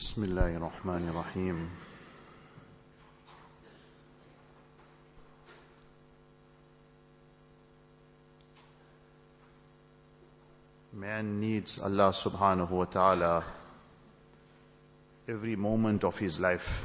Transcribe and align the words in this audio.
بسم 0.00 0.24
الله 0.24 0.56
الرحمن 0.56 1.08
الرحيم 1.08 1.70
Man 10.92 11.40
needs 11.40 11.78
Allah 11.78 12.12
subhanahu 12.12 12.70
wa 12.70 12.84
ta'ala 12.84 13.44
every 15.28 15.56
moment 15.56 16.04
of 16.04 16.18
his 16.18 16.40
life. 16.40 16.84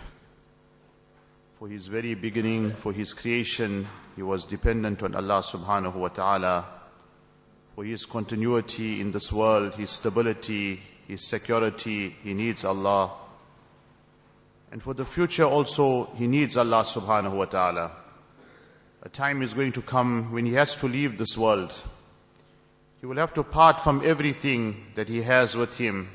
For 1.59 1.67
his 1.69 1.87
very 1.87 2.15
beginning, 2.15 2.71
for 2.71 2.91
his 2.91 3.13
creation, 3.13 3.87
he 4.15 4.21
was 4.23 4.45
dependent 4.45 5.03
on 5.03 5.15
Allah 5.15 5.43
subhanahu 5.43 5.95
wa 5.95 6.09
ta'ala. 6.09 6.65
For 7.75 7.85
his 7.85 8.05
continuity 8.05 8.99
in 8.99 9.11
this 9.11 9.31
world, 9.31 9.75
his 9.75 9.91
stability, 9.91 10.81
his 11.06 11.22
security, 11.22 12.14
he 12.22 12.34
needs 12.34 12.64
Allah. 12.64 13.12
And 14.72 14.82
for 14.82 14.94
the 14.94 15.04
future 15.04 15.44
also, 15.44 16.04
he 16.16 16.26
needs 16.26 16.56
Allah 16.56 16.84
subhanahu 16.84 17.32
wa 17.32 17.44
ta'ala. 17.44 17.92
A 19.02 19.08
time 19.08 19.42
is 19.42 19.54
going 19.54 19.72
to 19.72 19.82
come 19.82 20.32
when 20.32 20.46
he 20.46 20.54
has 20.54 20.74
to 20.76 20.88
leave 20.88 21.16
this 21.16 21.38
world. 21.38 21.72
He 23.00 23.06
will 23.06 23.16
have 23.16 23.34
to 23.34 23.44
part 23.44 23.80
from 23.80 24.02
everything 24.04 24.84
that 24.96 25.08
he 25.08 25.22
has 25.22 25.56
with 25.56 25.78
him. 25.78 26.08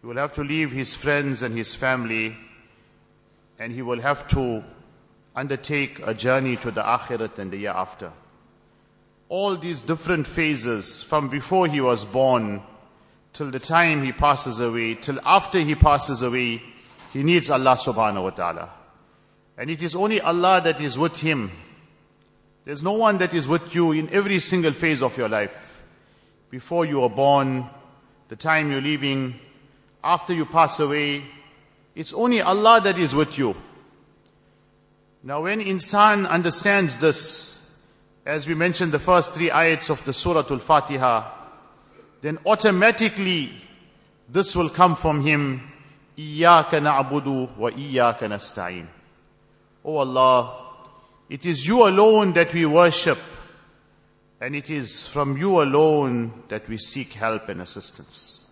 He 0.00 0.06
will 0.06 0.16
have 0.16 0.32
to 0.34 0.44
leave 0.44 0.72
his 0.72 0.94
friends 0.94 1.42
and 1.42 1.54
his 1.54 1.74
family, 1.74 2.34
and 3.58 3.72
he 3.72 3.82
will 3.82 4.00
have 4.00 4.26
to 4.28 4.64
undertake 5.34 6.00
a 6.06 6.14
journey 6.14 6.56
to 6.56 6.70
the 6.70 6.80
akhirat 6.80 7.38
and 7.38 7.50
the 7.50 7.58
year 7.58 7.72
after. 7.76 8.10
All 9.28 9.56
these 9.56 9.82
different 9.82 10.26
phases 10.26 11.02
from 11.02 11.28
before 11.28 11.66
he 11.66 11.82
was 11.82 12.04
born 12.04 12.62
till 13.36 13.50
the 13.50 13.58
time 13.58 14.02
he 14.02 14.12
passes 14.12 14.60
away, 14.60 14.94
till 14.94 15.18
after 15.22 15.58
he 15.58 15.74
passes 15.74 16.22
away, 16.22 16.62
he 17.12 17.22
needs 17.22 17.50
Allah 17.50 17.76
subhanahu 17.76 18.22
wa 18.22 18.30
ta'ala. 18.30 18.72
And 19.58 19.68
it 19.68 19.82
is 19.82 19.94
only 19.94 20.22
Allah 20.22 20.62
that 20.64 20.80
is 20.80 20.98
with 20.98 21.18
him. 21.18 21.50
There's 22.64 22.82
no 22.82 22.94
one 22.94 23.18
that 23.18 23.34
is 23.34 23.46
with 23.46 23.74
you 23.74 23.92
in 23.92 24.08
every 24.08 24.38
single 24.38 24.72
phase 24.72 25.02
of 25.02 25.18
your 25.18 25.28
life. 25.28 25.82
Before 26.50 26.86
you 26.86 27.02
are 27.02 27.10
born, 27.10 27.68
the 28.28 28.36
time 28.36 28.70
you're 28.70 28.80
leaving, 28.80 29.38
after 30.02 30.32
you 30.32 30.46
pass 30.46 30.80
away, 30.80 31.22
it's 31.94 32.14
only 32.14 32.40
Allah 32.40 32.80
that 32.84 32.98
is 32.98 33.14
with 33.14 33.36
you. 33.36 33.54
Now 35.22 35.42
when 35.42 35.60
insan 35.60 36.26
understands 36.26 36.96
this, 36.96 37.62
as 38.24 38.48
we 38.48 38.54
mentioned 38.54 38.92
the 38.92 38.98
first 38.98 39.34
three 39.34 39.50
ayats 39.50 39.90
of 39.90 40.02
the 40.06 40.14
Surah 40.14 40.46
Al-Fatiha, 40.50 41.35
then 42.22 42.38
automatically 42.46 43.52
this 44.28 44.56
will 44.56 44.68
come 44.68 44.96
from 44.96 45.24
him. 45.24 45.62
إِيَّاكَ 46.18 46.70
نَعْبُدُ 46.70 47.56
وَإِيَّاكَ 47.58 48.18
نَسْتَعِينَ 48.18 48.86
O 49.84 49.96
Allah, 49.96 50.66
it 51.28 51.44
is 51.44 51.66
you 51.66 51.86
alone 51.86 52.32
that 52.32 52.52
we 52.52 52.66
worship 52.66 53.18
and 54.40 54.54
it 54.54 54.70
is 54.70 55.06
from 55.06 55.36
you 55.36 55.62
alone 55.62 56.32
that 56.48 56.68
we 56.68 56.76
seek 56.78 57.12
help 57.12 57.48
and 57.48 57.60
assistance. 57.60 58.48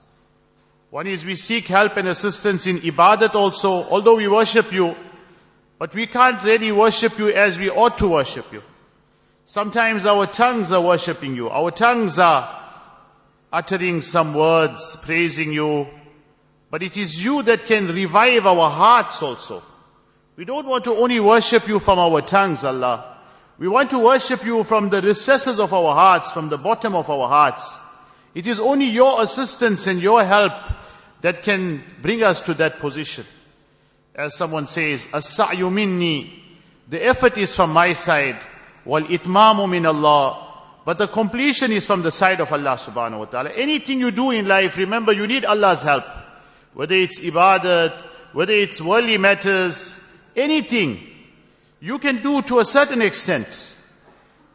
One 0.91 1.07
is 1.07 1.25
we 1.25 1.35
seek 1.35 1.67
help 1.67 1.97
and 1.97 2.09
assistance 2.09 2.67
in 2.67 2.79
ibadat 2.79 3.35
also, 3.35 3.83
although 3.85 4.17
we 4.17 4.29
worship 4.29 4.73
you, 4.73 4.95
but 5.79 5.93
we 5.95 6.07
can't 6.07 6.43
really 6.45 6.71
worship 6.71 7.19
you 7.19 7.31
as 7.31 7.59
we 7.59 7.69
ought 7.69 7.99
to 7.99 8.09
worship 8.09 8.53
you. 8.53 8.63
Sometimes 9.45 10.07
our 10.07 10.27
tongues 10.27 10.73
are 10.73 10.81
worshipping 10.81 11.35
you. 11.35 11.51
Our 11.51 11.71
tongues 11.71 12.19
are 12.19 12.64
uttering 13.55 14.03
some 14.03 14.35
words, 14.35 14.97
praising 15.05 15.53
you. 15.53 15.87
But 16.71 16.83
it 16.83 16.97
is 16.97 17.25
you 17.25 17.43
that 17.45 17.67
can 17.67 17.87
revive 17.87 18.47
our 18.47 18.69
hearts 18.69 19.23
also. 19.23 19.63
We 20.37 20.45
don't 20.45 20.67
want 20.67 20.85
to 20.85 20.95
only 20.95 21.21
worship 21.21 21.69
you 21.69 21.79
from 21.79 22.01
our 22.01 22.21
tongues, 22.21 22.65
Allah. 22.65 23.17
We 23.57 23.69
want 23.69 23.91
to 23.91 24.01
worship 24.01 24.45
you 24.45 24.65
from 24.65 24.91
the 24.91 25.01
recesses 25.01 25.61
of 25.61 25.73
our 25.73 25.95
hearts, 25.95 26.33
from 26.33 26.49
the 26.49 26.59
bottom 26.59 26.97
of 26.97 27.09
our 27.09 27.29
hearts. 27.29 27.79
It 28.35 28.49
is 28.49 28.59
only 28.59 28.87
your 28.87 29.23
assistance 29.23 29.87
and 29.87 30.03
your 30.03 30.25
help 30.25 30.53
that 31.21 31.45
can 31.45 31.85
bring 32.03 32.25
us 32.25 32.41
to 32.41 32.55
that 32.55 32.81
position. 32.81 33.25
As 34.17 34.35
someone 34.35 34.67
says, 34.67 35.15
As-sa'yu 35.15 35.71
minni, 35.71 36.43
the 36.89 37.05
effort 37.07 37.39
is 37.39 37.55
from 37.55 37.73
my 37.73 37.93
side, 37.93 38.37
wal 38.85 39.03
itmamu 39.03 39.71
min 39.71 39.87
Allah, 39.87 40.44
but 40.85 40.99
the 40.99 41.09
completion 41.09 41.73
is 41.73 41.87
from 41.87 42.03
the 42.03 42.11
side 42.11 42.41
of 42.41 42.53
Allah 42.53 42.77
subhanahu 42.77 43.19
wa 43.19 43.25
ta'ala. 43.25 43.51
Anything 43.51 44.01
you 44.01 44.11
do 44.11 44.31
in 44.31 44.47
life, 44.47 44.77
remember 44.77 45.13
you 45.13 45.27
need 45.27 45.45
Allah's 45.47 45.83
help. 45.83 46.05
Whether 46.75 46.95
it's 46.95 47.21
ibadat, 47.21 47.99
whether 48.35 48.53
it's 48.53 48.81
worldly 48.81 49.17
matters, 49.17 49.99
anything 50.37 51.01
you 51.81 51.99
can 51.99 52.21
do 52.21 52.43
to 52.43 52.59
a 52.59 52.65
certain 52.65 53.01
extent. 53.01 53.75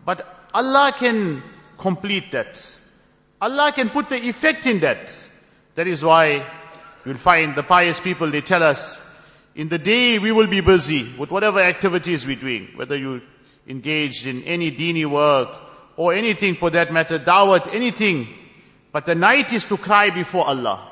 But 0.06 0.28
Allah 0.54 0.94
can 0.96 1.42
complete 1.78 2.32
that. 2.32 2.78
Allah 3.42 3.72
can 3.72 3.90
put 3.90 4.10
the 4.10 4.28
effect 4.30 4.68
in 4.68 4.82
that. 4.82 5.12
That 5.76 5.88
is 5.88 6.04
why 6.04 6.46
you'll 7.06 7.16
find 7.16 7.56
the 7.56 7.64
pious 7.64 8.00
people, 8.00 8.30
they 8.30 8.42
tell 8.42 8.62
us, 8.62 9.06
in 9.56 9.70
the 9.70 9.80
day 9.80 10.20
we 10.20 10.32
will 10.32 10.48
be 10.48 10.62
busy 10.62 11.08
with 11.18 11.32
whatever 11.32 11.60
activities 11.60 12.28
we're 12.28 12.36
doing, 12.36 12.68
whether 12.76 12.96
you're 12.96 13.22
engaged 13.68 14.28
in 14.28 14.44
any 14.44 14.72
dini 14.72 15.06
work 15.06 15.69
or 16.00 16.14
anything 16.14 16.56
for 16.56 16.70
that 16.70 16.94
matter, 16.94 17.20
dawat, 17.20 17.74
anything. 17.74 18.26
But 18.94 19.06
the 19.06 19.16
night 19.16 19.52
is 19.52 19.66
to 19.66 19.76
cry 19.76 20.12
before 20.12 20.46
Allah. 20.48 20.90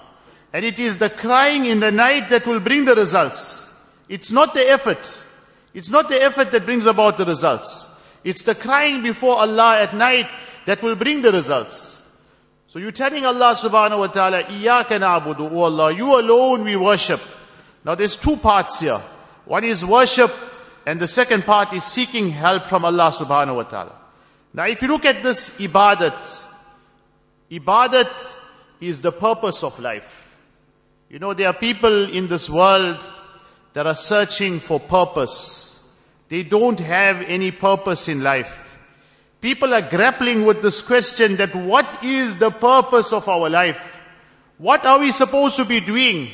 And 0.52 0.66
it 0.66 0.80
is 0.80 0.98
the 0.98 1.10
crying 1.10 1.66
in 1.66 1.80
the 1.80 1.94
night 1.94 2.28
that 2.28 2.46
will 2.46 2.60
bring 2.60 2.84
the 2.84 2.94
results. 2.94 3.74
It's 4.10 4.32
not 4.34 4.54
the 4.54 4.70
effort. 4.70 5.22
It's 5.74 5.90
not 5.90 6.10
the 6.10 6.22
effort 6.22 6.52
that 6.52 6.66
brings 6.66 6.88
about 6.88 7.18
the 7.18 7.24
results. 7.24 7.88
It's 8.26 8.44
the 8.44 8.54
crying 8.54 9.02
before 9.02 9.38
Allah 9.38 9.80
at 9.80 9.96
night 9.96 10.28
that 10.66 10.84
will 10.84 10.98
bring 10.98 11.22
the 11.22 11.32
results. 11.32 12.04
So 12.68 12.78
you're 12.78 12.92
telling 12.92 13.26
Allah 13.26 13.56
subhanahu 13.56 14.00
wa 14.00 14.08
ta'ala, 14.08 14.44
Iyaka 14.44 15.00
na'budu, 15.00 15.50
O 15.54 15.62
Allah, 15.62 15.94
you 15.94 16.20
alone 16.20 16.66
we 16.66 16.76
worship. 16.76 17.22
Now 17.86 17.96
there's 17.96 18.18
two 18.18 18.36
parts 18.36 18.82
here. 18.82 19.00
One 19.46 19.64
is 19.64 19.86
worship, 19.86 20.32
and 20.86 21.00
the 21.00 21.08
second 21.08 21.46
part 21.46 21.72
is 21.72 21.86
seeking 21.86 22.30
help 22.30 22.66
from 22.66 22.84
Allah 22.84 23.14
subhanahu 23.16 23.56
wa 23.56 23.64
ta'ala. 23.64 24.07
Now 24.54 24.66
if 24.66 24.82
you 24.82 24.88
look 24.88 25.06
at 25.06 25.24
this 25.24 25.60
ibadat, 25.60 26.44
ibadat 27.52 28.36
is 28.82 29.02
the 29.02 29.12
purpose 29.12 29.64
of 29.64 29.80
life. 29.80 30.38
You 31.10 31.20
know, 31.20 31.34
there 31.34 31.48
are 31.48 31.54
people 31.54 32.12
in 32.12 32.28
this 32.28 32.50
world 32.50 33.04
that 33.74 33.88
are 33.88 33.96
searching 33.96 34.60
for 34.60 34.80
purpose. 34.80 35.74
They 36.30 36.44
don't 36.44 36.80
have 36.80 37.22
any 37.22 37.52
purpose 37.52 38.10
in 38.10 38.22
life. 38.22 38.78
People 39.40 39.74
are 39.74 39.88
grappling 39.88 40.46
with 40.46 40.62
this 40.62 40.82
question 40.82 41.38
that 41.38 41.56
what 41.56 42.04
is 42.04 42.38
the 42.38 42.50
purpose 42.50 43.14
of 43.14 43.30
our 43.30 43.50
life? 43.50 44.00
What 44.58 44.86
are 44.86 45.00
we 45.00 45.12
supposed 45.12 45.58
to 45.58 45.66
be 45.66 45.80
doing? 45.80 46.32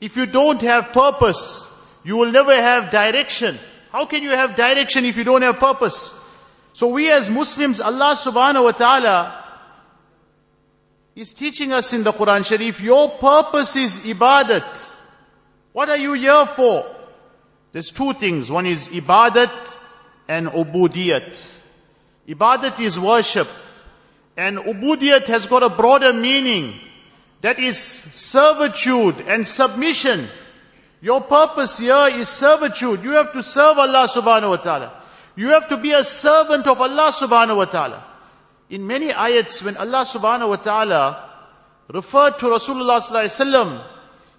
If 0.00 0.16
you 0.16 0.26
don't 0.26 0.60
have 0.62 0.92
purpose, 0.92 1.64
you 2.04 2.16
will 2.16 2.30
never 2.30 2.54
have 2.54 2.90
direction. 2.90 3.58
How 3.90 4.04
can 4.04 4.22
you 4.22 4.30
have 4.30 4.54
direction 4.54 5.06
if 5.06 5.16
you 5.16 5.24
don't 5.24 5.42
have 5.42 5.58
purpose? 5.58 6.14
So 6.72 6.88
we 6.88 7.10
as 7.10 7.28
Muslims, 7.28 7.80
Allah 7.80 8.14
subhanahu 8.16 8.64
wa 8.64 8.72
ta'ala 8.72 9.44
is 11.16 11.32
teaching 11.32 11.72
us 11.72 11.92
in 11.92 12.04
the 12.04 12.12
Quran 12.12 12.44
Sharif, 12.46 12.80
your 12.80 13.08
purpose 13.08 13.74
is 13.76 14.00
ibadat. 14.00 14.96
What 15.72 15.90
are 15.90 15.96
you 15.96 16.12
here 16.12 16.46
for? 16.46 16.86
There's 17.72 17.90
two 17.90 18.12
things. 18.12 18.50
One 18.50 18.66
is 18.66 18.88
ibadat 18.88 19.50
and 20.28 20.48
ubudiyat. 20.48 21.54
Ibadat 22.28 22.80
is 22.80 23.00
worship. 23.00 23.48
And 24.36 24.58
ubudiyat 24.58 25.26
has 25.26 25.46
got 25.46 25.62
a 25.64 25.68
broader 25.68 26.12
meaning. 26.12 26.78
That 27.40 27.58
is 27.58 27.78
servitude 27.78 29.20
and 29.26 29.46
submission. 29.46 30.28
Your 31.00 31.20
purpose 31.20 31.78
here 31.78 32.08
is 32.12 32.28
servitude. 32.28 33.02
You 33.02 33.10
have 33.12 33.32
to 33.32 33.42
serve 33.42 33.78
Allah 33.78 34.06
subhanahu 34.08 34.50
wa 34.50 34.56
ta'ala. 34.56 34.97
You 35.38 35.50
have 35.50 35.68
to 35.68 35.76
be 35.76 35.92
a 35.92 36.02
servant 36.02 36.66
of 36.66 36.80
Allah 36.80 37.10
subhanahu 37.16 37.58
wa 37.58 37.66
ta'ala. 37.66 38.02
In 38.70 38.88
many 38.88 39.10
ayats, 39.10 39.64
when 39.64 39.76
Allah 39.76 40.00
subhanahu 40.12 40.48
wa 40.48 40.56
ta'ala 40.56 41.02
referred 41.88 42.40
to 42.40 42.46
Rasulullah 42.46 42.98
sallallahu 42.98 43.80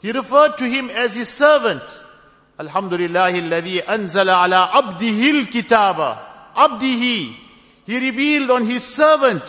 he 0.01 0.11
referred 0.11 0.57
to 0.57 0.65
him 0.65 0.89
as 0.89 1.15
his 1.15 1.29
servant. 1.29 1.83
Alhamdulillah 2.59 3.31
alladhi 3.31 3.81
anzala 3.81 4.43
ala 4.43 4.59
abdihi 4.81 5.39
al-kitaba. 5.39 6.19
Abdihi. 6.67 7.33
He 7.85 7.99
revealed 8.09 8.51
on 8.51 8.65
his 8.65 8.83
servant. 8.83 9.43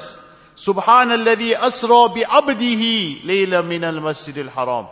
Subhanalladhi 0.55 1.55
asra 1.55 2.15
bi 2.15 2.23
abdihi 2.23 3.23
layla 3.23 3.67
min 3.67 3.83
al-masjid 3.83 4.39
al-haram. 4.39 4.87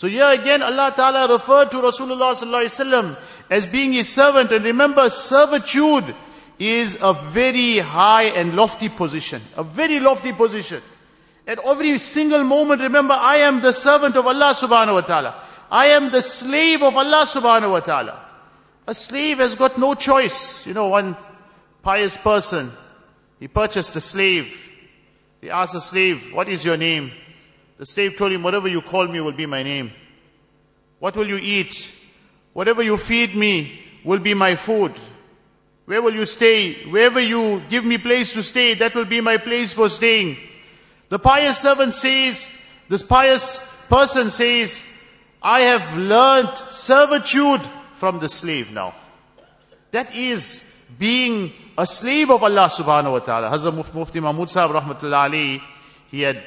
So 0.00 0.08
here 0.08 0.30
again 0.32 0.62
Allah 0.62 0.94
Ta'ala 0.96 1.30
referred 1.30 1.72
to 1.72 1.76
Rasulullah 1.76 3.18
as 3.50 3.66
being 3.66 3.92
his 3.92 4.08
servant. 4.08 4.50
And 4.50 4.64
remember, 4.64 5.10
servitude 5.10 6.14
is 6.58 7.00
a 7.02 7.12
very 7.12 7.76
high 7.76 8.22
and 8.22 8.54
lofty 8.54 8.88
position. 8.88 9.42
A 9.58 9.62
very 9.62 10.00
lofty 10.00 10.32
position. 10.32 10.80
At 11.46 11.58
every 11.62 11.98
single 11.98 12.44
moment, 12.44 12.80
remember, 12.80 13.12
I 13.12 13.40
am 13.48 13.60
the 13.60 13.74
servant 13.74 14.16
of 14.16 14.26
Allah 14.26 14.54
subhanahu 14.54 14.94
wa 14.94 15.00
ta'ala. 15.02 15.34
I 15.70 15.88
am 15.88 16.10
the 16.10 16.22
slave 16.22 16.82
of 16.82 16.96
Allah 16.96 17.26
subhanahu 17.26 17.70
wa 17.70 17.80
ta'ala. 17.80 18.24
A 18.86 18.94
slave 18.94 19.36
has 19.36 19.54
got 19.54 19.78
no 19.78 19.92
choice. 19.92 20.66
You 20.66 20.72
know, 20.72 20.88
one 20.88 21.14
pious 21.82 22.16
person, 22.16 22.70
he 23.38 23.48
purchased 23.48 23.94
a 23.96 24.00
slave. 24.00 24.50
He 25.42 25.50
asked 25.50 25.74
the 25.74 25.82
slave, 25.82 26.32
what 26.32 26.48
is 26.48 26.64
your 26.64 26.78
name? 26.78 27.12
The 27.80 27.86
slave 27.86 28.18
told 28.18 28.30
him, 28.30 28.42
whatever 28.42 28.68
you 28.68 28.82
call 28.82 29.08
me 29.08 29.22
will 29.22 29.32
be 29.32 29.46
my 29.46 29.62
name. 29.62 29.90
What 30.98 31.16
will 31.16 31.26
you 31.26 31.38
eat? 31.38 31.90
Whatever 32.52 32.82
you 32.82 32.98
feed 32.98 33.34
me 33.34 33.80
will 34.04 34.18
be 34.18 34.34
my 34.34 34.54
food. 34.54 34.92
Where 35.86 36.02
will 36.02 36.14
you 36.14 36.26
stay? 36.26 36.74
Wherever 36.84 37.20
you 37.20 37.62
give 37.70 37.82
me 37.86 37.96
place 37.96 38.34
to 38.34 38.42
stay, 38.42 38.74
that 38.74 38.94
will 38.94 39.06
be 39.06 39.22
my 39.22 39.38
place 39.38 39.72
for 39.72 39.88
staying. 39.88 40.36
The 41.08 41.18
pious 41.18 41.56
servant 41.56 41.94
says, 41.94 42.54
this 42.90 43.02
pious 43.02 43.86
person 43.88 44.28
says, 44.28 44.84
I 45.42 45.60
have 45.60 45.96
learnt 45.96 46.54
servitude 46.58 47.62
from 47.94 48.18
the 48.18 48.28
slave 48.28 48.74
now. 48.74 48.94
That 49.92 50.14
is 50.14 50.86
being 50.98 51.50
a 51.78 51.86
slave 51.86 52.30
of 52.30 52.44
Allah 52.44 52.68
subhanahu 52.68 53.12
wa 53.12 53.18
ta'ala. 53.20 53.48
Hazrat 53.48 53.94
Mufti 53.94 54.20
Mahmud 54.20 54.50
Sahib 54.50 54.76
rahmatullah 54.76 55.30
alaih, 55.30 55.62
he 56.10 56.20
had 56.20 56.44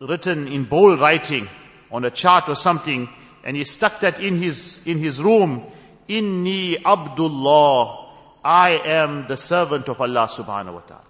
written 0.00 0.48
in 0.48 0.64
bold 0.64 1.00
writing 1.00 1.48
on 1.90 2.04
a 2.04 2.10
chart 2.10 2.48
or 2.48 2.54
something, 2.54 3.08
and 3.44 3.56
he 3.56 3.64
stuck 3.64 4.00
that 4.00 4.20
in 4.20 4.36
his, 4.36 4.86
in 4.86 4.98
his 4.98 5.22
room. 5.22 5.64
Inni 6.08 6.82
Abdullah. 6.84 8.04
I 8.44 8.70
am 8.84 9.26
the 9.26 9.36
servant 9.36 9.88
of 9.88 10.00
Allah 10.00 10.28
subhanahu 10.28 10.74
wa 10.74 10.80
ta'ala. 10.80 11.04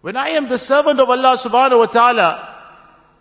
When 0.00 0.16
I 0.16 0.30
am 0.30 0.48
the 0.48 0.58
servant 0.58 0.98
of 0.98 1.10
Allah 1.10 1.36
subhanahu 1.36 1.78
wa 1.78 1.86
ta'ala, 1.86 2.56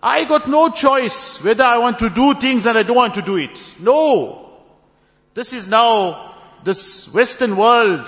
I 0.02 0.24
got 0.24 0.48
no 0.48 0.70
choice 0.70 1.44
whether 1.44 1.66
I 1.66 1.78
want 1.80 2.00
to 2.00 2.10
do 2.10 2.34
things 2.36 2.66
and 2.66 2.78
I 2.78 2.84
don't 2.84 2.96
want 2.96 3.16
to 3.16 3.22
do 3.22 3.36
it. 3.36 3.76
No. 3.80 4.50
This 5.34 5.52
is 5.52 5.68
now 5.68 6.34
this 6.64 7.14
Western 7.14 7.58
world, 7.58 8.08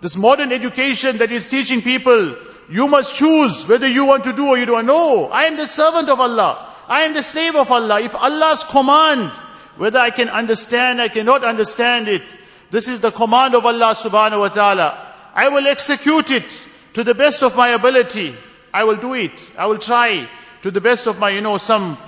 this 0.00 0.16
modern 0.16 0.52
education 0.52 1.18
that 1.18 1.30
is 1.30 1.46
teaching 1.46 1.82
people, 1.82 2.36
you 2.70 2.88
must 2.88 3.16
choose 3.16 3.66
whether 3.66 3.86
you 3.86 4.04
want 4.04 4.24
to 4.24 4.32
do 4.32 4.46
or 4.46 4.58
you 4.58 4.66
don't. 4.66 4.86
No. 4.86 5.26
I 5.26 5.44
am 5.44 5.56
the 5.56 5.66
servant 5.66 6.08
of 6.08 6.20
Allah. 6.20 6.74
I 6.88 7.02
am 7.04 7.14
the 7.14 7.22
slave 7.22 7.54
of 7.56 7.70
Allah. 7.70 8.00
If 8.00 8.14
Allah's 8.14 8.64
command, 8.64 9.30
whether 9.76 9.98
I 9.98 10.10
can 10.10 10.28
understand, 10.28 11.00
I 11.00 11.08
cannot 11.08 11.44
understand 11.44 12.08
it, 12.08 12.22
this 12.70 12.88
is 12.88 13.00
the 13.00 13.10
command 13.10 13.54
of 13.54 13.66
Allah 13.66 13.94
subhanahu 13.94 14.40
wa 14.40 14.48
ta'ala. 14.48 15.14
I 15.34 15.48
will 15.48 15.66
execute 15.66 16.30
it 16.30 16.68
to 16.94 17.04
the 17.04 17.14
best 17.14 17.42
of 17.42 17.56
my 17.56 17.68
ability. 17.68 18.34
I 18.72 18.84
will 18.84 18.96
do 18.96 19.14
it. 19.14 19.52
I 19.58 19.66
will 19.66 19.78
try 19.78 20.28
to 20.62 20.70
the 20.70 20.80
best 20.80 21.06
of 21.06 21.18
my, 21.18 21.30
you 21.30 21.40
know, 21.40 21.58
some, 21.58 21.98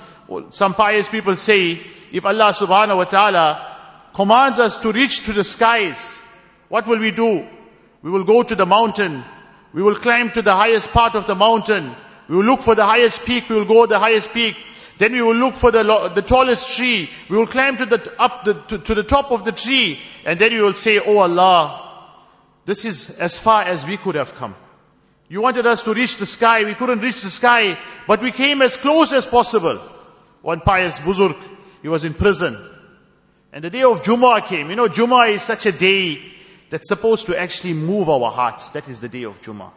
some 0.51 0.73
pious 0.73 1.09
people 1.09 1.35
say, 1.35 1.79
if 2.11 2.25
Allah 2.25 2.51
subhanahu 2.51 2.97
wa 2.97 3.03
ta'ala 3.03 3.77
commands 4.13 4.59
us 4.59 4.77
to 4.77 4.91
reach 4.91 5.25
to 5.25 5.33
the 5.33 5.43
skies, 5.43 6.21
what 6.69 6.87
will 6.87 6.99
we 6.99 7.11
do? 7.11 7.47
We 8.03 8.11
will 8.11 8.25
go 8.25 8.43
to 8.43 8.53
the 8.53 8.65
mountain. 8.65 9.23
We 9.73 9.81
will 9.81 9.95
climb 9.95 10.31
to 10.31 10.41
the 10.41 10.53
highest 10.53 10.91
part 10.91 11.15
of 11.15 11.25
the 11.25 11.35
mountain. 11.35 11.89
We 12.27 12.35
will 12.35 12.43
look 12.43 12.61
for 12.61 12.75
the 12.75 12.85
highest 12.85 13.25
peak. 13.25 13.49
We 13.49 13.55
will 13.55 13.65
go 13.65 13.85
to 13.85 13.89
the 13.89 13.99
highest 13.99 14.33
peak. 14.33 14.57
Then 14.97 15.13
we 15.13 15.21
will 15.21 15.35
look 15.35 15.55
for 15.55 15.71
the, 15.71 16.11
the 16.13 16.21
tallest 16.21 16.77
tree. 16.77 17.09
We 17.29 17.37
will 17.37 17.47
climb 17.47 17.77
to 17.77 17.85
the, 17.85 18.13
up 18.19 18.43
the, 18.43 18.53
to, 18.53 18.77
to 18.77 18.95
the 18.95 19.03
top 19.03 19.31
of 19.31 19.45
the 19.45 19.53
tree. 19.53 19.99
And 20.25 20.37
then 20.37 20.53
we 20.53 20.61
will 20.61 20.75
say, 20.75 20.99
Oh 20.99 21.17
Allah, 21.17 22.11
this 22.65 22.85
is 22.85 23.19
as 23.19 23.39
far 23.39 23.63
as 23.63 23.85
we 23.85 23.97
could 23.97 24.15
have 24.15 24.35
come. 24.35 24.55
You 25.29 25.41
wanted 25.41 25.65
us 25.65 25.81
to 25.83 25.93
reach 25.93 26.17
the 26.17 26.25
sky. 26.25 26.65
We 26.65 26.75
couldn't 26.75 26.99
reach 26.99 27.21
the 27.21 27.29
sky, 27.29 27.77
but 28.05 28.21
we 28.21 28.31
came 28.31 28.61
as 28.61 28.77
close 28.77 29.13
as 29.13 29.25
possible. 29.25 29.77
One 30.41 30.59
pious 30.59 30.99
buzurg, 30.99 31.35
he 31.81 31.87
was 31.87 32.03
in 32.03 32.13
prison. 32.13 32.55
And 33.53 33.63
the 33.63 33.69
day 33.69 33.83
of 33.83 34.01
Jummah 34.01 34.45
came. 34.45 34.69
You 34.69 34.75
know, 34.75 34.89
Jummah 34.89 35.31
is 35.31 35.41
such 35.41 35.65
a 35.65 35.71
day 35.71 36.33
that's 36.73 36.87
supposed 36.87 37.27
to 37.27 37.39
actually 37.39 37.73
move 37.73 38.09
our 38.09 38.31
hearts. 38.31 38.69
That 38.69 38.89
is 38.89 38.99
the 38.99 39.07
day 39.07 39.25
of 39.25 39.39
Jummah. 39.43 39.69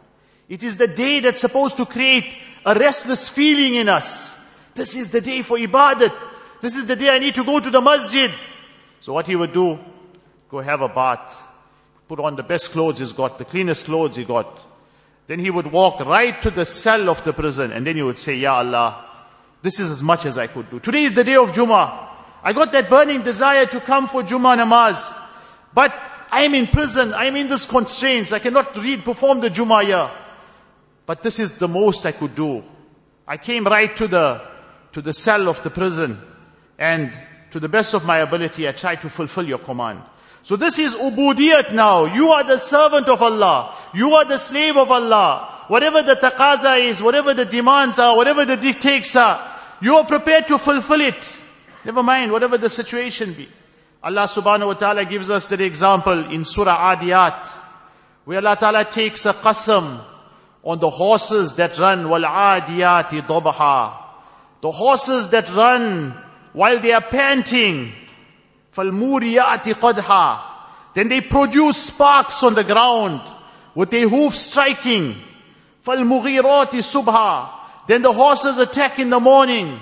It 0.49 0.63
is 0.63 0.77
the 0.77 0.87
day 0.87 1.19
that's 1.19 1.41
supposed 1.41 1.77
to 1.77 1.85
create 1.85 2.35
a 2.65 2.73
restless 2.73 3.29
feeling 3.29 3.75
in 3.75 3.87
us. 3.87 4.09
This 4.73 4.95
is 4.95 5.11
the 5.11 5.21
day 5.21 5.43
for 5.43 5.59
ibadat. 5.59 6.15
This 6.59 6.75
is 6.75 6.87
the 6.87 6.95
day 6.95 7.15
I 7.15 7.19
need 7.19 7.35
to 7.35 7.43
go 7.43 7.59
to 7.59 7.69
the 7.69 7.81
masjid. 7.81 8.31
So 9.01 9.13
what 9.13 9.27
he 9.27 9.35
would 9.35 9.51
do, 9.51 9.77
go 10.49 10.59
have 10.59 10.81
a 10.81 10.89
bath, 10.89 11.39
put 12.07 12.19
on 12.19 12.35
the 12.35 12.41
best 12.41 12.71
clothes 12.71 12.97
he's 12.97 13.13
got, 13.13 13.37
the 13.37 13.45
cleanest 13.45 13.85
clothes 13.85 14.15
he 14.15 14.25
got, 14.25 14.59
then 15.27 15.37
he 15.37 15.51
would 15.51 15.71
walk 15.71 15.99
right 15.99 16.41
to 16.41 16.49
the 16.49 16.65
cell 16.65 17.11
of 17.11 17.23
the 17.23 17.31
prison 17.31 17.71
and 17.73 17.85
then 17.85 17.95
he 17.95 18.01
would 18.01 18.17
say, 18.17 18.37
Ya 18.37 18.55
Allah, 18.55 19.05
this 19.61 19.79
is 19.79 19.91
as 19.91 20.01
much 20.01 20.25
as 20.25 20.39
I 20.39 20.47
could 20.47 20.71
do. 20.71 20.79
Today 20.79 21.03
is 21.03 21.13
the 21.13 21.23
day 21.23 21.35
of 21.35 21.49
Jummah. 21.49 22.07
I 22.41 22.53
got 22.53 22.71
that 22.71 22.89
burning 22.89 23.21
desire 23.21 23.67
to 23.67 23.79
come 23.81 24.07
for 24.07 24.23
Jummah 24.23 24.57
namaz. 24.57 25.15
But 25.75 25.93
I 26.31 26.43
am 26.43 26.53
in 26.53 26.67
prison. 26.67 27.13
I 27.13 27.25
am 27.25 27.35
in 27.35 27.47
this 27.47 27.65
constraints. 27.65 28.31
I 28.31 28.39
cannot 28.39 28.77
read, 28.77 29.05
perform 29.05 29.41
the 29.41 29.49
Jummah. 29.49 30.11
But 31.05 31.23
this 31.23 31.39
is 31.39 31.57
the 31.57 31.67
most 31.67 32.05
I 32.05 32.11
could 32.11 32.35
do. 32.35 32.63
I 33.27 33.37
came 33.37 33.65
right 33.65 33.95
to 33.97 34.07
the, 34.07 34.41
to 34.93 35.01
the 35.01 35.13
cell 35.13 35.49
of 35.49 35.63
the 35.63 35.69
prison 35.69 36.19
and 36.77 37.11
to 37.51 37.59
the 37.59 37.69
best 37.69 37.93
of 37.93 38.05
my 38.05 38.19
ability 38.19 38.67
I 38.67 38.71
tried 38.71 39.01
to 39.01 39.09
fulfill 39.09 39.45
your 39.47 39.59
command. 39.59 40.01
So 40.43 40.55
this 40.55 40.79
is 40.79 40.93
ubudiyat 40.95 41.73
now. 41.73 42.05
You 42.05 42.29
are 42.29 42.43
the 42.43 42.57
servant 42.57 43.09
of 43.09 43.21
Allah. 43.21 43.75
You 43.93 44.13
are 44.15 44.25
the 44.25 44.37
slave 44.37 44.77
of 44.77 44.91
Allah. 44.91 45.65
Whatever 45.67 46.03
the 46.03 46.15
taqaza 46.15 46.79
is, 46.79 47.01
whatever 47.03 47.33
the 47.33 47.45
demands 47.45 47.99
are, 47.99 48.15
whatever 48.15 48.45
the 48.45 48.55
dictates 48.55 49.15
are, 49.15 49.41
you 49.81 49.97
are 49.97 50.05
prepared 50.05 50.47
to 50.47 50.57
fulfill 50.57 51.01
it. 51.01 51.41
Never 51.83 52.01
mind, 52.01 52.31
whatever 52.31 52.57
the 52.57 52.69
situation 52.69 53.33
be. 53.33 53.49
Allah 54.06 54.24
subhanahu 54.24 54.66
wa 54.66 54.74
ta'ala 54.74 55.04
gives 55.04 55.30
us 55.30 55.46
that 55.48 55.60
example 55.60 56.30
in 56.30 56.44
Surah 56.44 56.96
Adiyat, 56.96 57.56
where 58.24 58.38
Allah 58.38 58.56
ta'ala 58.56 58.84
takes 58.84 59.26
a 59.26 59.32
qasam 59.32 60.00
on 60.64 60.78
the 60.78 60.90
horses 60.90 61.54
that 61.54 61.78
run, 61.78 62.08
wal 62.08 62.22
adiyati 62.22 63.20
dobha. 63.22 63.96
The 64.60 64.70
horses 64.70 65.28
that 65.30 65.50
run 65.50 66.16
while 66.52 66.78
they 66.78 66.92
are 66.92 67.00
panting, 67.00 67.92
فَالْمُورِيَاتِ 68.76 69.74
قَدْحًا 69.74 70.40
Then 70.94 71.08
they 71.08 71.20
produce 71.20 71.76
sparks 71.76 72.42
on 72.42 72.54
the 72.54 72.64
ground 72.64 73.20
with 73.74 73.90
their 73.90 74.08
hoofs 74.08 74.38
striking. 74.38 75.16
فَالْمُغِيرَاتِ 75.84 76.70
subha. 76.70 77.50
Then 77.86 78.02
the 78.02 78.12
horses 78.12 78.58
attack 78.58 78.98
in 78.98 79.10
the 79.10 79.20
morning. 79.20 79.80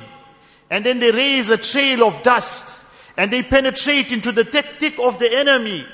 And 0.70 0.84
then 0.84 0.98
they 0.98 1.10
raise 1.10 1.50
a 1.50 1.58
trail 1.58 2.04
of 2.04 2.22
dust. 2.22 2.78
and 3.17 3.31
they 3.31 3.44
penetrate 3.44 4.12
into 4.12 4.31
the 4.31 4.43
tactic 4.43 5.00
of 5.00 5.19
the 5.19 5.34
enemy. 5.34 5.86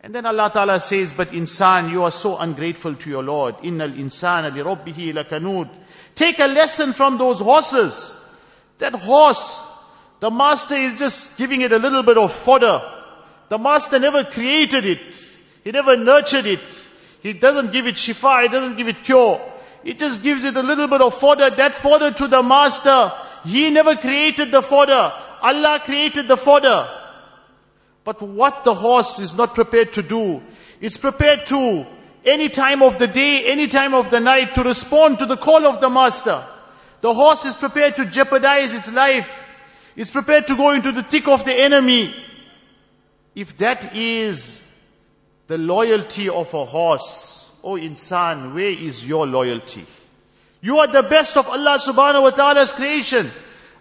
And 0.00 0.14
then 0.14 0.26
Allah 0.26 0.50
Ta'ala 0.52 0.78
says, 0.78 1.12
but 1.12 1.28
insan, 1.28 1.90
you 1.90 2.04
are 2.04 2.10
so 2.10 2.36
ungrateful 2.36 2.94
to 2.94 3.10
your 3.10 3.22
Lord. 3.22 3.56
Innal 3.58 3.96
insana 3.96 4.54
li 4.54 4.60
rabbihi 4.60 5.12
lakanud. 5.12 5.68
Take 6.14 6.38
a 6.38 6.46
lesson 6.46 6.92
from 6.92 7.18
those 7.18 7.40
horses. 7.40 8.16
That 8.78 8.94
horse, 8.94 9.66
the 10.20 10.30
master 10.30 10.76
is 10.76 10.96
just 10.96 11.38
giving 11.38 11.62
it 11.62 11.72
a 11.72 11.78
little 11.78 12.02
bit 12.02 12.18
of 12.18 12.32
fodder. 12.32 12.80
The 13.48 13.58
master 13.58 13.98
never 13.98 14.24
created 14.24 14.84
it. 14.84 15.26
He 15.64 15.72
never 15.72 15.96
nurtured 15.96 16.46
it. 16.46 16.88
He 17.22 17.32
doesn't 17.32 17.72
give 17.72 17.86
it 17.86 17.96
shifa, 17.96 18.42
he 18.42 18.48
doesn't 18.48 18.76
give 18.76 18.88
it 18.88 19.02
cure. 19.02 19.40
He 19.82 19.94
just 19.94 20.22
gives 20.22 20.44
it 20.44 20.56
a 20.56 20.62
little 20.62 20.86
bit 20.86 21.00
of 21.00 21.14
fodder. 21.14 21.50
That 21.50 21.74
fodder 21.74 22.12
to 22.12 22.28
the 22.28 22.42
master, 22.42 23.12
he 23.44 23.70
never 23.70 23.96
created 23.96 24.52
the 24.52 24.62
fodder. 24.62 25.12
Allah 25.42 25.80
created 25.84 26.28
the 26.28 26.36
fodder. 26.36 26.88
But 28.04 28.22
what 28.22 28.64
the 28.64 28.74
horse 28.74 29.18
is 29.18 29.36
not 29.36 29.54
prepared 29.54 29.94
to 29.94 30.02
do, 30.02 30.42
it's 30.80 30.96
prepared 30.96 31.46
to 31.46 31.86
any 32.24 32.48
time 32.48 32.82
of 32.82 32.98
the 32.98 33.06
day, 33.06 33.46
any 33.46 33.68
time 33.68 33.94
of 33.94 34.10
the 34.10 34.20
night 34.20 34.54
to 34.54 34.62
respond 34.62 35.18
to 35.18 35.26
the 35.26 35.36
call 35.36 35.66
of 35.66 35.80
the 35.80 35.90
master. 35.90 36.42
The 37.00 37.12
horse 37.12 37.44
is 37.44 37.54
prepared 37.54 37.96
to 37.96 38.06
jeopardize 38.06 38.74
its 38.74 38.92
life 38.92 39.48
is 39.98 40.12
prepared 40.12 40.46
to 40.46 40.54
go 40.54 40.70
into 40.70 40.92
the 40.92 41.02
thick 41.02 41.26
of 41.26 41.44
the 41.44 41.52
enemy. 41.52 42.14
If 43.34 43.56
that 43.58 43.96
is 43.96 44.64
the 45.48 45.58
loyalty 45.58 46.28
of 46.28 46.54
a 46.54 46.64
horse, 46.64 47.60
oh 47.64 47.72
insan, 47.72 48.54
where 48.54 48.70
is 48.70 49.06
your 49.06 49.26
loyalty? 49.26 49.84
You 50.60 50.78
are 50.78 50.86
the 50.86 51.02
best 51.02 51.36
of 51.36 51.48
Allah 51.48 51.78
subhanahu 51.80 52.22
wa 52.22 52.30
ta'ala's 52.30 52.72
creation. 52.72 53.28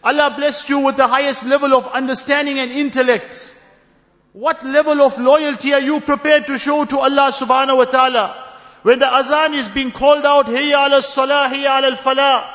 Allah 0.03 0.33
blessed 0.35 0.69
you 0.69 0.79
with 0.79 0.95
the 0.95 1.07
highest 1.07 1.45
level 1.45 1.73
of 1.73 1.87
understanding 1.87 2.59
and 2.59 2.71
intellect. 2.71 3.55
What 4.33 4.63
level 4.63 5.01
of 5.01 5.17
loyalty 5.19 5.73
are 5.73 5.81
you 5.81 5.99
prepared 5.99 6.47
to 6.47 6.57
show 6.57 6.85
to 6.85 6.99
Allah 6.99 7.31
subhanahu 7.33 7.77
wa 7.77 7.85
ta'ala? 7.85 8.43
When 8.83 8.99
the 8.99 9.11
azan 9.11 9.53
is 9.55 9.67
being 9.67 9.91
called 9.91 10.25
out, 10.25 10.45
Hayya 10.45 10.87
ala 10.87 11.01
salah, 11.01 11.49
Hayya 11.51 11.79
ala 11.79 11.97
falah. 11.97 12.53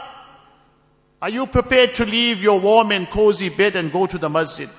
Are 1.20 1.28
you 1.28 1.46
prepared 1.46 1.94
to 1.94 2.04
leave 2.04 2.42
your 2.42 2.60
warm 2.60 2.90
and 2.92 3.10
cozy 3.10 3.48
bed 3.48 3.76
and 3.76 3.92
go 3.92 4.06
to 4.06 4.18
the 4.18 4.30
masjid? 4.30 4.70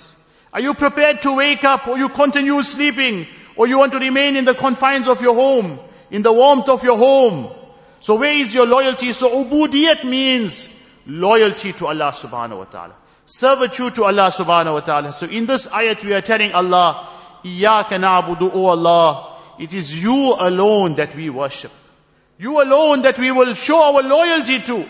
Are 0.54 0.62
you 0.62 0.74
prepared 0.74 1.22
to 1.24 1.34
wake 1.36 1.64
up 1.64 1.88
or 1.88 1.98
you 1.98 2.10
continue 2.10 2.62
sleeping 2.64 3.28
or 3.56 3.68
you 3.68 3.78
want 3.78 3.92
to 3.92 4.00
remain 4.00 4.36
in 4.36 4.46
the 4.46 4.54
confines 4.54 5.08
of 5.08 5.22
your 5.22 5.36
home, 5.36 5.80
in 6.10 6.22
the 6.22 6.34
warmth 6.34 6.70
of 6.70 6.84
your 6.84 6.98
home? 6.98 7.54
So 8.00 8.16
where 8.16 8.34
is 8.34 8.54
your 8.54 8.66
loyalty? 8.66 9.14
So 9.14 9.30
ubudiyat 9.30 10.04
means 10.04 10.73
loyalty 11.08 11.74
to 11.74 11.88
Allah 11.88 12.12
subhanahu 12.12 12.58
wa 12.58 12.64
ta'ala. 12.66 12.96
Servitude 13.26 13.96
to 13.96 14.04
Allah 14.04 14.32
subhanahu 14.32 14.74
wa 14.74 14.80
ta'ala. 14.80 15.12
So 15.12 15.28
in 15.28 15.46
this 15.46 15.68
ayat 15.68 16.04
we 16.04 16.14
are 16.14 16.22
telling 16.22 16.52
Allah, 16.54 17.08
Iyaka 17.44 18.00
na'budu, 18.00 18.54
O 18.54 18.66
Allah, 18.68 19.38
it 19.60 19.74
is 19.74 20.04
you 20.04 20.36
alone 20.38 20.96
that 20.96 21.16
we 21.16 21.30
worship. 21.30 21.72
You 22.38 22.62
alone 22.62 23.04
that 23.04 23.20
we 23.20 23.32
will 23.32 23.54
show 23.54 23.82
our 23.82 24.02
loyalty 24.02 24.60
to. 24.62 24.86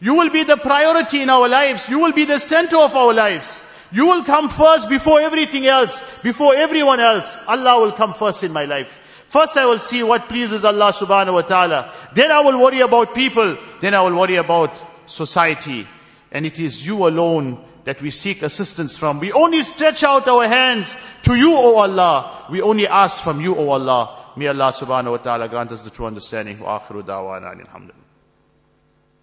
You 0.00 0.14
will 0.14 0.30
be 0.30 0.44
the 0.44 0.56
priority 0.56 1.22
in 1.22 1.30
our 1.30 1.48
lives. 1.48 1.88
You 1.88 2.00
will 2.00 2.12
be 2.12 2.24
the 2.24 2.38
center 2.38 2.76
of 2.76 2.94
our 2.94 3.14
lives. 3.14 3.62
You 3.92 4.06
will 4.06 4.24
come 4.24 4.48
first 4.48 4.88
before 4.88 5.20
everything 5.20 5.66
else, 5.66 6.22
before 6.22 6.54
everyone 6.54 6.98
else. 7.00 7.38
Allah 7.46 7.80
will 7.80 7.92
come 7.92 8.14
first 8.14 8.42
in 8.42 8.52
my 8.52 8.64
life. 8.64 8.98
First 9.28 9.56
I 9.56 9.66
will 9.66 9.78
see 9.78 10.02
what 10.02 10.28
pleases 10.28 10.64
Allah 10.64 10.92
subhanahu 10.92 11.34
wa 11.34 11.42
ta'ala. 11.42 11.92
Then 12.14 12.30
I 12.30 12.40
will 12.40 12.60
worry 12.60 12.80
about 12.80 13.14
people. 13.14 13.56
Then 13.80 13.94
I 13.94 14.02
will 14.02 14.14
worry 14.18 14.36
about 14.36 14.91
society. 15.06 15.86
And 16.30 16.46
it 16.46 16.58
is 16.58 16.86
you 16.86 17.06
alone 17.06 17.62
that 17.84 18.00
we 18.00 18.10
seek 18.10 18.42
assistance 18.42 18.96
from. 18.96 19.20
We 19.20 19.32
only 19.32 19.62
stretch 19.62 20.04
out 20.04 20.28
our 20.28 20.46
hands 20.46 20.96
to 21.24 21.34
you, 21.34 21.56
O 21.56 21.76
Allah. 21.76 22.46
We 22.50 22.62
only 22.62 22.86
ask 22.86 23.22
from 23.22 23.40
you, 23.40 23.56
O 23.56 23.68
Allah. 23.70 24.18
May 24.36 24.46
Allah 24.46 24.72
subhanahu 24.72 25.10
wa 25.10 25.16
ta'ala 25.18 25.48
grant 25.48 25.72
us 25.72 25.82
the 25.82 25.90
true 25.90 26.06
understanding. 26.06 26.60
Wa 26.60 26.80
akhiru 26.80 27.02
da'wana 27.02 27.52
alhamdulillah. 27.52 28.01